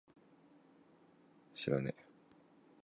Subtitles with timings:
[1.53, 1.97] bhghcb